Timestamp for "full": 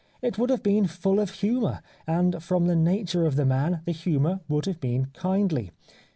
0.87-1.19